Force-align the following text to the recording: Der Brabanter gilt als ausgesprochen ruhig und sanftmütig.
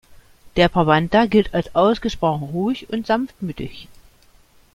Der 0.55 0.67
Brabanter 0.67 1.27
gilt 1.27 1.53
als 1.53 1.75
ausgesprochen 1.75 2.49
ruhig 2.49 2.89
und 2.89 3.05
sanftmütig. 3.05 3.87